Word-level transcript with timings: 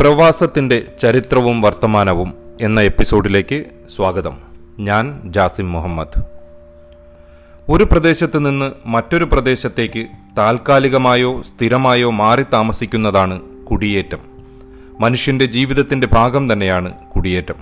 പ്രവാസത്തിന്റെ 0.00 0.82
ചരിത്രവും 0.98 1.60
വർത്തമാനവും 1.60 2.34
എന്ന 2.60 2.80
എപ്പിസോഡിലേക്ക് 2.80 3.64
സ്വാഗതം. 3.96 4.38
ഞാൻ 4.78 5.20
ജാസിം 5.24 5.72
മുഹമ്മദ്. 5.72 6.22
ഒരു 7.68 7.84
പ്രദേശത്ത് 7.84 8.46
നിന്ന് 8.46 8.72
മറ്റൊരു 8.86 9.24
പ്രദേശത്തേക്ക് 9.24 10.06
താൽക്കാലികമായോ 10.38 11.42
സ്ഥിരമായോ 11.42 12.10
മാറി 12.10 12.44
താമസിക്കുന്നതാണ് 12.52 13.40
കുടിയേറ്റം. 13.40 14.18
മനുഷ്യന്റെ 15.00 15.44
ജീവിതത്തിന്റെ 15.44 16.08
ഭാഗം 16.12 16.52
തന്നെയാണ് 16.52 16.92
കുടിയേറ്റം. 16.92 17.56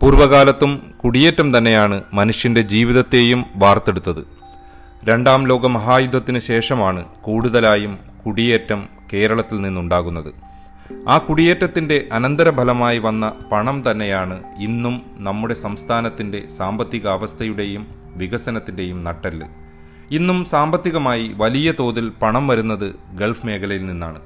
പൂർവകാലത്തും 0.00 0.94
കുടിയേറ്റം 1.04 1.58
തന്നെയാണ് 1.58 2.02
മനുഷ്യന്റെ 2.14 2.60
ജീവിതത്തെയും 2.60 3.44
വാർത്തെടുത്തത്. 3.56 4.26
രണ്ടാം 5.04 5.48
ലോക 5.48 5.66
മഹായുദ്ധത്തിന് 5.66 6.38
ശേഷമാണ് 6.38 7.04
കൂടുതലായും 7.04 7.98
കുടിയേറ്റം 8.26 8.88
കേരളത്തിൽ 9.12 9.60
നിന്നുണ്ടാകുന്നത്. 9.60 10.51
ആ 11.08 11.18
കുടിയേറ്റത്തിന്റെ 11.18 12.08
അനന്തരഫലമായി 12.12 12.98
വന്ന 12.98 13.34
പണം 13.52 13.90
തന്നെയാണ് 13.90 14.42
ഇന്നും 14.60 15.02
നമ്മുടെ 15.18 15.54
സംസ്ഥാനത്തിന്റെ 15.54 16.48
സാമ്പത്തിക 16.48 17.08
അവസ്ഥയുടെയും 17.08 17.86
വികസനത്തിന്റെയും 18.16 19.04
നട്ടെല്ല്. 19.04 19.46
ഇന്നും 20.10 20.44
സാമ്പത്തികമായി 20.44 21.32
വലിയ 21.36 21.72
തോതിൽ 21.80 22.08
പണം 22.22 22.48
വരുന്നത് 22.48 22.94
ഗൾഫ് 23.14 23.46
മേഖലയിൽ 23.46 23.86
നിന്നാണ്. 23.86 24.20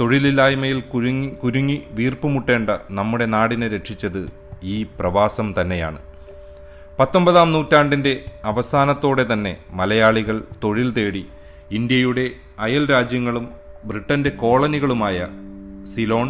തൊഴിലില്ലായ്മയിൽ 0.00 0.80
കുരുങ്ങി 0.80 1.28
കുരുങ്ങി 1.28 1.82
വീർപ്പുമുട്ടേണ്ട 1.90 2.70
നമ്മുടെ 2.90 3.26
നാടിനെ 3.26 3.68
രക്ഷിച്ചത് 3.68 4.28
ഈ 4.62 4.86
പ്രവാസം 5.00 5.54
തന്നെയാണ്. 5.60 5.98
പത്തൊമ്പതാം 7.00 7.52
നൂറ്റാണ്ടിന്റെ 7.52 8.24
അവസാനത്തോടെ 8.44 9.26
തന്നെ 9.32 9.56
മലയാളികൾ 9.70 10.42
തൊഴിൽ 10.64 10.92
തേടി 10.92 11.26
ഇന്ത്യയുടെ 11.72 12.30
അയൽ 12.58 12.90
രാജ്യങ്ങളും 12.90 13.48
ബ്രിട്ടന്റെ 13.84 14.30
കോളനികളുമായ 14.30 15.26
Ceylon 15.92 16.28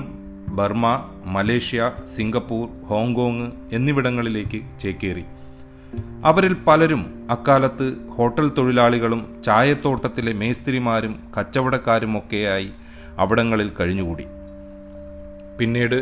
Burma 0.59 0.87
Malaysia 1.25 1.93
Singapore 2.17 2.69
Hong Kong 2.87 3.47
എന്നിവിടങ്ങളിലേക്ക് 3.73 4.61
ചേക്കേറി. 4.81 5.25
അവരിൽ 6.25 6.55
പലരും 6.67 7.03
അക്കാലത്ത് 7.31 7.87
ഹോട്ടൽ 8.17 8.49
തൊഴിലാളികളും 8.59 9.43
ചായത്തോട്ടത്തിലെ 9.47 10.33
മേസ്തിരിമാരും 10.33 11.15
കച്ചവടക്കാരുമൊക്കെയായി 11.39 12.71
അവിടങ്ങളിൽ 13.19 13.71
കഴിഞ്ഞുകൂടി. 13.81 14.27
പിന്നീട് 15.59 15.99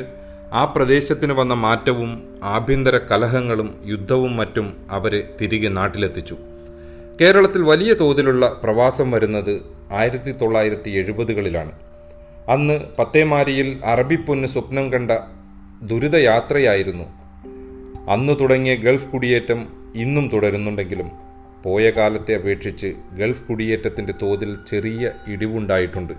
ആ 0.52 0.64
പ്രദേശത്തിന് 0.64 1.32
വന്ന 1.32 1.54
മാറ്റവും 1.54 2.10
ആഭ്യന്തര 2.56 2.96
കലഹങ്ങളും 3.10 3.82
യുദ്ധവും 3.84 4.36
മറ്റും 4.36 4.76
അവരെ 4.90 5.20
തിരികെ 5.40 5.68
നാട്ടിലെത്തിച്ചു. 5.68 6.36
കേരളത്തിൽ 7.20 7.62
വലിയ 7.62 7.92
തോതിലുള്ള 7.92 8.60
പ്രവാസം 8.64 9.10
വരുന്നത് 9.10 9.54
ആയിരത്തി 9.92 10.32
തൊള്ളായിരത്തി 10.32 10.90
എഴുപതുകളിലാണ് 10.90 11.72
അന്ന് 12.48 12.80
പത്തേമാരിയിൽ 12.98 13.80
അറബിപ്പൊന്ന് 13.84 14.48
സ്വപ്നം 14.48 14.92
കണ്ട 14.92 15.10
ദുരിതയാത്രയായിരുന്നു. 15.82 17.04
അന്ന് 18.10 18.32
തുടങ്ങിയ 18.40 18.74
ഗൾഫ് 18.74 19.08
കുടിയേറ്റം 19.08 19.68
ഇന്നും 19.94 20.28
തുടരുന്നുണ്ടെങ്കിലും 20.28 21.10
പോയ 21.62 21.90
കാലത്തെ 21.90 22.34
അപേക്ഷിച്ച് 22.34 22.94
ഗൾഫ് 23.12 23.42
കുടിയേറ്റത്തിന്റെ 23.42 24.14
തോതിൽ 24.22 24.58
ചെറിയ 24.68 25.10
ഇടിവുണ്ടായിട്ടുണ്ട്. 25.28 26.12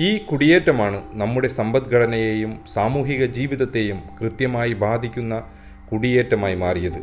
ഈ 0.00 0.18
കുടിയേറ്റമാണ് 0.18 1.02
നമ്മുടെ 1.12 1.48
സമ്പദ്ഘടനയെയും 1.48 2.58
സാമൂഹിക 2.72 3.24
ജീവിതത്തെയും 3.24 3.98
കൃത്യമായി 4.20 4.72
ബാധിക്കുന്ന 4.72 5.42
കുടിയേറ്റമായി 5.92 6.54
മാറിയത്. 6.54 6.98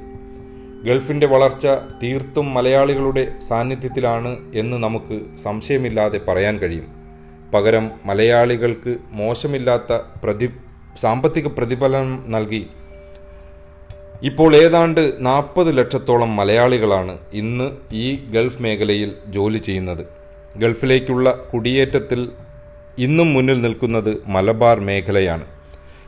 ഗൾഫിന്റെ 0.84 1.28
വളർച്ച 1.28 1.68
തീർത്തും 2.04 2.54
മലയാളികളുടെ 2.54 3.40
സാന്നിധ്യത്തിലാണ് 3.40 4.38
എന്ന് 4.56 4.78
നമുക്ക് 4.78 5.36
സംശയമില്ലാതെ 5.36 6.18
പറയാൻ 6.18 6.58
കഴിയും. 6.58 7.01
പകരം 7.54 7.92
മലയാളികൾക്ക് 8.06 8.98
മോശമില്ലാത്ത 9.12 9.94
പ്രതി 10.24 10.50
സാമ്പത്തിക 11.02 11.48
പ്രതിഫലനം 11.48 12.32
നൽകി. 12.32 12.68
ഇപ്പോൾ 14.24 14.56
ഏതാണ്ട് 14.56 15.14
നാൽപ്പത് 15.20 15.78
ലക്ഷത്തോളം 15.78 16.36
മലയാളികളാണ് 16.36 17.18
ഇന്ന് 17.34 17.72
ഈ 17.92 18.16
ഗൾഫ് 18.34 18.62
മേഖലയിൽ 18.62 19.12
ജോലി 19.28 19.58
ചെയ്യുന്നത്. 19.58 20.06
ഗൾഫിലേക്കുള്ള 20.58 21.48
കുടിയേറ്റത്തിൽ 21.54 22.30
ഇന്നും 22.98 23.34
മുന്നിൽ 23.34 23.62
നിൽക്കുന്നത് 23.62 24.24
മലബാർ 24.28 24.80
മേഖലയാണ്. 24.80 25.46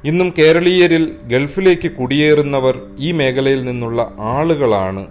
ഇന്നും 0.06 0.34
കേരളീയരിൽ 0.40 1.04
ഗൾഫിലേക്ക് 1.24 1.92
കുടിയേറുന്നവർ 1.92 2.82
ഈ 3.00 3.12
മേഖലയിൽ 3.12 3.66
നിന്നുള്ള 3.66 4.14
ആളുകളാണ് 4.20 5.08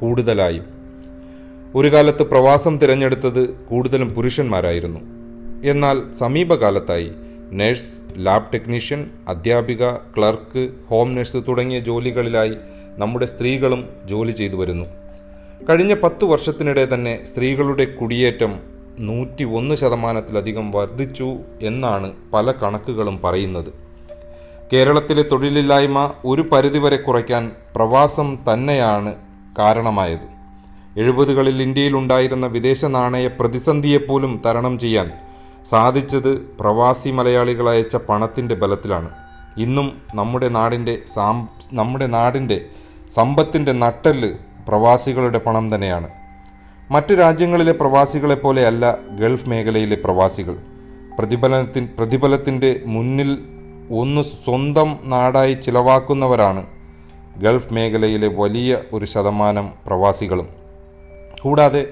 കൂടുതലായും. 0.00 0.66
ഒരു 1.74 1.88
കാലത്ത് 1.92 2.22
പ്രവാസം 2.22 2.78
തിരഞ്ഞെടുത്തത് 2.78 3.42
കൂടുതലും 3.70 4.14
പുരുഷന്മാരായിരുന്നു. 4.14 5.19
എന്നാൽ 5.64 6.12
സമീപകാലത്തായി 6.18 7.12
നഴ്സ് 7.52 7.90
ലാബ് 8.16 8.52
ടെക്നീഷ്യൻ 8.54 9.10
അധ്യാപിക 9.28 9.90
ക്ലർക്ക് 9.90 10.70
ഹോം 10.90 11.14
നഴ്സ് 11.14 11.36
തുടങ്ങിയ 11.48 11.78
ജോലികളിലായി 11.78 12.56
നമ്മുടെ 12.98 13.26
സ്ത്രീകളും 13.26 13.88
ജോലി 14.04 14.30
ചെയ്തു 14.30 14.56
വരുന്നു. 14.56 14.86
കഴിഞ്ഞ 15.68 15.94
പത്തു 15.94 16.26
വർഷത്തിനിടെ 16.26 16.88
തന്നെ 16.94 17.24
സ്ത്രീകളുടെ 17.24 17.84
കുടിയേറ്റം 17.84 18.60
നൂറ്റി 18.98 19.44
ഒന്ന് 19.44 19.74
ശതമാനത്തിലധികം 19.74 20.70
വർദ്ധിച്ചു 20.70 21.36
എന്നാണ് 21.62 22.12
പല 22.32 22.52
കണക്കുകളും 22.52 23.20
പറയുന്നത്. 23.24 23.72
കേരളത്തിലെ 24.72 25.22
തൊഴിലില്ലായ്മ 25.22 26.12
ഒരു 26.24 26.42
പരിധിവരെ 26.42 26.96
കുറയ്ക്കാൻ 26.96 27.50
പ്രവാസം 27.74 28.38
തന്നെയാണ് 28.52 29.14
കാരണമായത്. 29.58 30.26
എഴുപതുകളിൽ 31.00 31.62
ഇന്ത്യയിലുണ്ടായിരുന്ന 31.62 32.46
വിദേശ 32.46 32.84
നാണയ 32.84 33.26
പ്രതിസന്ധിയെപ്പോലും 33.26 34.42
തരണം 34.46 34.78
ചെയ്യാൻ 34.78 35.10
സാധിച്ചത് 35.70 36.32
പ്രവാസി 36.60 37.10
മലയാളികൾ 37.10 37.70
അയച്ച 37.70 37.96
പണത്തിന്റെ 37.96 38.54
ബലത്തിലാണ്. 38.54 39.10
ഇന്നും 39.56 39.88
നമ്മുടെ 40.14 40.48
നാടിന്റെ 40.48 40.98
സാം 41.14 41.48
നമ്മുടെ 41.72 42.06
നാടിന്റെ 42.06 42.58
സമ്പത്തിന്റെ 43.14 43.72
നട്ടെല്ല് 43.72 44.30
പ്രവാസികളുടെ 44.68 45.38
പണം 45.38 45.74
തന്നെയാണ്. 45.74 46.08
മറ്റു 46.90 47.14
രാജ്യങ്ങളിലെ 47.14 47.72
പ്രവാസികളെ 47.72 48.34
പോലെയല്ല 48.34 48.84
ഗൾഫ് 49.20 49.48
മേഖലയിലെ 49.48 49.96
പ്രവാസികൾ. 50.04 50.56
പ്രതിഫലനത്തിൻ 51.18 51.88
പ്രതിഫലത്തിന്റെ 51.98 52.80
മുന്നിൽ 52.86 53.30
ഒന്ന് 54.00 54.22
സ്വന്തം 54.22 54.98
നാടായി 55.04 55.54
ചിലവാക്കുന്നവരാണ് 55.54 56.66
ഗൾഫ് 57.38 57.72
മേഖലയിലെ 57.72 58.28
വലിയ 58.28 58.78
ഒരു 58.92 59.04
ശതമാനം 59.04 59.70
പ്രവാസികളും. 59.86 60.48
കൂടാതെ 61.42 61.82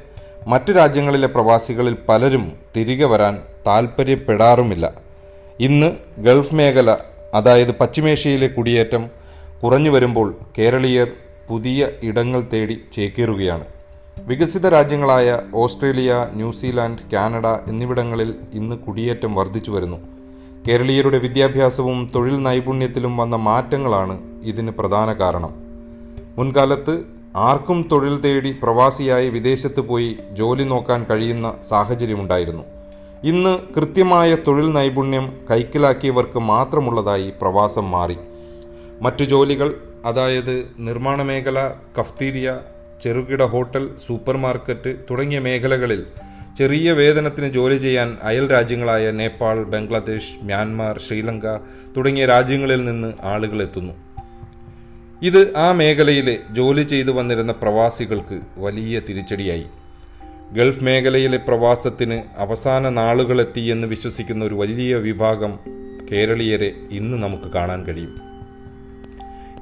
മറ്റു 0.46 0.72
രാജ്യങ്ങളിലെ 0.72 1.28
പ്രവാസികളിൽ 1.28 1.96
പലരും 2.08 2.52
തിരികെ 2.76 3.04
വരാൻ 3.04 3.38
താൽപ്പര്യപ്പെടാറുമില്ല 3.66 4.92
ഇന്ന് 5.60 5.96
ഗൾഫ് 6.18 6.54
മേഖല 6.54 6.96
അതായത് 7.34 7.72
പശ്ചിമേഷ്യയിലെ 7.72 8.48
കുടിയേറ്റം 8.48 9.10
കുറഞ്ഞു 9.62 9.90
വരുമ്പോൾ 9.90 10.34
കേരളീയർ 10.58 11.08
പുതിയ 11.48 11.88
ഇടങ്ങൾ 12.02 12.40
തേടി 12.52 12.80
ചേക്കേറുകയാണ്. 12.92 13.64
വികസിത 14.26 14.68
രാജ്യങ്ങളായ 14.68 15.38
ഓസ്ട്രേലിയ 15.54 16.28
ന്യൂസിലാൻഡ് 16.34 17.04
കാനഡ 17.12 17.46
എന്നിവിടങ്ങളിൽ 17.46 18.34
ഇന്ന് 18.52 18.76
കുടിയേറ്റം 18.76 19.34
വർദ്ധിച്ചു 19.34 19.70
വരുന്നു. 19.70 19.98
കേരളീയരുടെ 20.68 21.18
വിദ്യാഭ്യാസവും 21.18 22.10
തൊഴിൽ 22.14 22.42
നൈപുണ്യത്തിലും 22.42 23.16
വന്ന 23.16 23.36
മാറ്റങ്ങളാണ് 23.36 24.18
ഇതിന് 24.42 24.70
പ്രധാന 24.70 25.12
കാരണം. 25.12 25.54
മുൻകാലത്ത് 26.38 27.17
ആർക്കും 27.46 27.78
തൊഴിൽ 27.92 28.14
തേടി 28.20 28.50
പ്രവാസിയായി 28.62 29.28
വിദേശത്ത് 29.28 29.80
പോയി 29.80 30.10
ജോലി 30.38 30.62
നോക്കാൻ 30.62 31.00
കഴിയുന്ന 31.10 31.48
സാഹചര്യമുണ്ടായിരുന്നു. 31.68 32.64
ഇന്ന് 33.24 33.52
കൃത്യമായ 33.76 34.36
തൊഴിൽ 34.46 34.68
നൈപുണ്യം 34.72 35.26
കൈക്കലാക്കിയവർക്ക് 35.50 36.38
മാത്രമുള്ളതായി 36.52 37.28
പ്രവാസം 37.42 37.86
മാറി. 37.90 38.16
മറ്റു 39.02 39.24
ജോലികൾ 39.24 39.68
അതായത് 40.04 40.54
നിർമ്മാണ 40.78 41.22
മേഖല 41.22 41.58
കഫ്തീരിയ 41.98 42.48
ചെറുകിട 43.02 43.42
ഹോട്ടൽ 43.44 43.84
സൂപ്പർ 44.06 44.36
മാർക്കറ്റ് 44.36 44.92
തുടങ്ങിയ 45.10 45.38
മേഖലകളിൽ 45.38 46.00
ചെറിയ 46.58 46.92
വേതനത്തിന് 46.92 47.48
ജോലി 47.52 47.76
ചെയ്യാൻ 47.76 48.08
അയൽ 48.22 48.46
രാജ്യങ്ങളായ 48.52 49.10
നേപ്പാൾ 49.10 49.58
ബംഗ്ലാദേശ് 49.72 50.32
മ്യാൻമാർ 50.42 50.94
ശ്രീലങ്ക 51.06 51.46
തുടങ്ങിയ 51.96 52.24
രാജ്യങ്ങളിൽ 52.26 52.80
നിന്ന് 52.84 53.12
ആളുകൾ 53.32 53.58
എത്തുന്നു. 53.62 53.94
ഇത് 55.22 55.56
ആ 55.56 55.72
മേഖലയിലെ 55.72 56.38
ജോലി 56.50 56.82
ചെയ്തു 56.82 57.10
വന്നിരുന്ന 57.10 57.52
പ്രവാസികൾക്ക് 57.52 58.40
വലിയ 58.58 59.00
തിരിച്ചടിയായി. 59.08 59.66
ഗൾഫ് 60.52 60.84
മേഖലയിലെ 60.84 61.36
പ്രവാസത്തിന് 61.36 62.22
അവസാന 62.36 62.88
നാളുകളെത്തി 62.88 63.60
എന്ന് 63.60 63.88
വിശ്വസിക്കുന്ന 63.88 64.44
ഒരു 64.44 64.54
വലിയ 64.54 64.96
വിഭാഗം 64.96 65.58
കേരളീയരെ 66.12 66.72
ഇന്ന് 66.90 67.16
നമുക്ക് 67.16 67.52
കാണാൻ 67.52 67.84
കഴിയും. 67.84 68.20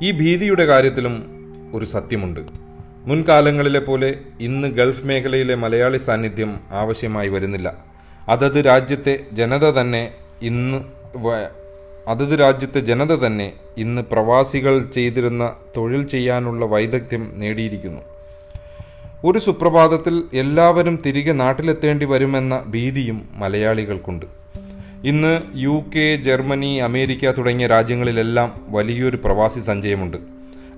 ഈ 0.03 0.11
ഭീതിയുടെ 0.11 0.65
കാര്യത്തിലും 0.65 1.27
ഒരു 1.75 1.85
സത്യമുണ്ട്. 1.85 2.41
മുൻകാലങ്ങളിലെ 3.05 3.81
പോലെ 3.81 4.19
ഇന്ന് 4.41 4.69
ഗൾഫ് 4.69 5.07
മേഖലയിലെ 5.07 5.55
മലയാളി 5.55 5.99
സാന്നിധ്യം 5.99 6.61
ആവശ്യമായി 6.71 7.29
വരുന്നില്ല. 7.29 7.85
അതത് 8.29 8.67
രാജ്യത്തെ 8.67 9.21
ജനത 9.33 9.65
തന്നെ 9.65 10.13
ഇന്ന് 10.43 10.85
അതത് 12.09 12.41
രാജ്യത്തെ 12.41 12.81
ജനത 12.81 13.13
തന്നെ 13.15 13.53
ഇന്ന് 13.79 14.03
പ്രവാസികൾ 14.03 14.87
ചെയ്തിരുന്ന 14.95 15.55
തൊഴിൽ 15.77 16.07
ചെയ്യാനുള്ള 16.07 16.65
വൈദഗ്ധ്യം 16.67 17.33
നേടിയിരിക്കുന്നു. 17.35 18.01
ഒരു 19.25 19.39
സുപ്രഭാതത്തിൽ 19.39 20.23
എല്ലാവരും 20.35 21.03
തിരികെ 21.07 21.33
നാട്ടിലെത്തേണ്ടി 21.33 22.07
വരുമെന്ന 22.07 22.65
ഭീതിയും 22.67 23.29
മലയാളികൾക്കുണ്ട്. 23.33 24.27
ഇന്ന് 25.05 25.41
യു 25.55 25.85
കെ 25.97 26.17
ജർമ്മനി 26.17 26.77
അമേരിക്ക 26.77 27.31
തുടങ്ങിയ 27.31 27.67
രാജ്യങ്ങളിലെല്ലാം 27.67 28.61
വലിയൊരു 28.69 29.17
പ്രവാസി 29.25 29.61
സഞ്ചയമുണ്ട്. 29.61 30.17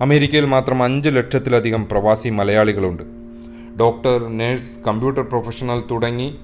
അമേരിക്കയിൽ 0.01 0.45
മാത്രം 0.45 0.83
അഞ്ച് 0.83 1.09
ലക്ഷത്തിലധികം 1.09 1.89
പ്രവാസി 1.89 2.29
മലയാളികളുണ്ട്. 2.29 3.03
ഡോക്ടർ 3.81 4.29
നഴ്സ് 4.39 4.85
കമ്പ്യൂട്ടർ 4.87 5.23
പ്രൊഫഷണൽ 5.23 5.83
തുടങ്ങി 5.91 6.39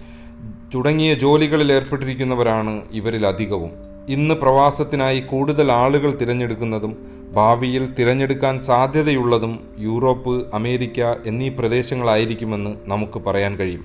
തുടങ്ങിയ 0.74 1.14
ജോലികളിൽ 1.14 1.72
ഏർപ്പെട്ടിരിക്കുന്നവരാണ് 1.72 2.82
ഇവരിൽ 2.92 3.26
അധികവും 3.26 3.83
ഇന്ന് 4.08 4.34
പ്രവാസത്തിനായി 4.34 5.20
കൂടുതൽ 5.20 5.72
ആളുകൾ 5.72 6.14
തിരഞ്ഞെടുക്കുന്നതും 6.14 6.96
ഭാവിയിൽ 7.32 7.94
തിരഞ്ഞെടുക്കാൻ 7.98 8.60
സാധ്യതയുള്ളതും 8.60 9.60
യൂറോപ്പ് 9.78 10.54
അമേരിക്ക 10.54 11.00
എന്നീ 11.26 11.48
പ്രദേശങ്ങളായിരിക്കുമെന്ന് 11.48 12.74
നമുക്ക് 12.86 13.18
പറയാൻ 13.18 13.56
കഴിയും. 13.56 13.84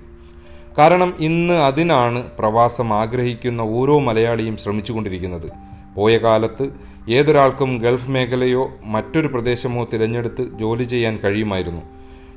കാരണം 0.78 1.14
ഇന്ന് 1.20 1.54
അതിനാണ് 1.54 2.24
പ്രവാസം 2.40 2.94
ആഗ്രഹിക്കുന്ന 2.94 3.62
ഓരോ 3.62 4.00
മലയാളിയും 4.00 4.58
ശ്രമിച്ചുകൊണ്ടിരിക്കുന്നത്. 4.58 5.52
പോയ 5.96 6.18
കാലത്ത് 6.18 6.70
ഏതൊരാൾക്കും 7.10 7.78
ഗൾഫ് 7.78 8.12
മേഖലയോ 8.12 8.70
മറ്റൊരു 8.84 9.28
പ്രദേശമോ 9.28 9.88
തിരഞ്ഞെടുത്ത് 9.94 10.50
ജോലി 10.60 10.84
ചെയ്യാൻ 10.84 11.20
കഴിയുമായിരുന്നു. 11.24 11.82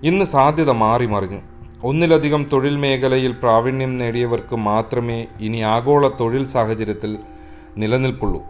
ഇന്ന് 0.03 0.25
സാധ്യത 0.25 0.71
മാറി 0.71 1.07
മറിഞ്ഞു. 1.07 1.41
ഒന്നിലധികം 1.85 2.47
തൊഴിൽ 2.53 2.77
മേഖലയിൽ 2.77 3.33
പ്രാവീണ്യം 3.33 3.97
നേടിയവർക്ക് 3.97 4.57
മാത്രമേ 4.57 5.27
ഇനി 5.41 5.59
ആഗോള 5.59 6.09
തൊഴിൽ 6.09 6.45
സാഹചര്യത്തിൽ 6.45 7.17
നിലനിൽപ്പുള്ളൂ 7.77 8.43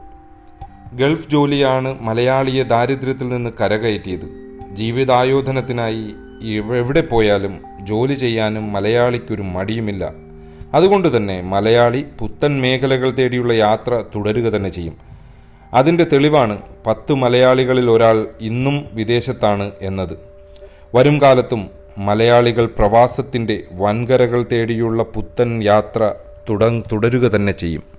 ഗൾഫ് 0.92 1.30
ജോലിയാണ് 1.30 2.00
മലയാളിയെ 2.00 2.62
ദാരിദ്ര്യത്തിൽ 2.62 3.28
നിന്ന് 3.28 3.50
കരകയറ്റിയത്. 3.60 4.42
ജീവിതായോധനത്തിനായി 4.72 6.14
എവിടെ 6.76 7.00
പോയാലും 7.00 7.60
ജോലി 7.82 8.14
ചെയ്യാനും 8.14 8.72
മലയാളിക്കൊരു 8.72 9.42
മടിയുമില്ല. 9.42 10.12
അതുകൊണ്ട് 10.74 11.16
തന്നെ 11.16 11.40
മലയാളി 11.40 12.04
പുത്തൻ 12.18 12.60
മേഖലകൾ 12.60 13.10
തേടിയുള്ള 13.10 13.52
യാത്ര 13.52 14.04
തുടരുക 14.14 14.42
തന്നെ 14.42 14.70
ചെയ്യും. 14.70 14.96
അതിന്റെ 15.74 16.04
തെളിവാണ് 16.04 16.58
പത്ത് 16.86 17.14
മലയാളികളിൽ 17.14 17.90
ഒരാൾ 17.90 18.28
ഇന്നും 18.40 18.86
വിദേശത്താണ് 18.92 19.72
എന്നത്. 19.82 20.18
വരും 20.94 21.22
കാലത്തും 21.22 21.70
മലയാളികൾ 21.98 22.66
പ്രവാസത്തിന്റെ 22.66 23.62
വൻകരകൾ 23.72 24.46
തേടിയുള്ള 24.52 25.02
പുത്തൻ 25.02 25.62
യാത്ര 25.62 26.14
തുട 26.50 26.64
തുടരുക 26.92 27.20
തന്നെ 27.20 27.52
ചെയ്യും. 27.52 27.91